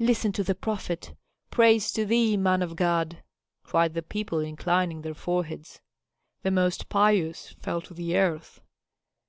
[0.00, 1.14] "Listen to the prophet!
[1.52, 3.22] Praise to thee, man of God!"
[3.62, 5.80] cried the people, inclining their foreheads.
[6.42, 8.60] The most pious fell to the earth.